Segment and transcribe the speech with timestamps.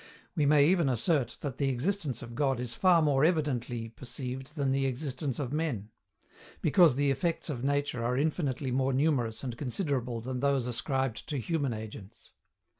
[0.35, 4.71] We may even assert that the existence of God is far more evidently perceived than
[4.71, 5.91] the existence of men;
[6.59, 11.37] because the effects of nature are infinitely more numerous and considerable than those ascribed to
[11.37, 12.31] human agents.